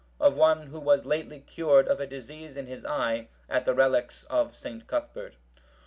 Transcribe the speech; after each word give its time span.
Of 0.19 0.35
one 0.35 0.65
who 0.69 0.79
was 0.79 1.05
lately 1.05 1.39
cured 1.41 1.87
of 1.87 1.99
a 1.99 2.07
disease 2.07 2.57
in 2.57 2.65
his 2.65 2.83
eye 2.83 3.27
at 3.47 3.65
the 3.65 3.75
relics 3.75 4.23
of 4.31 4.55
St. 4.55 4.87
Cuthbert. 4.87 5.35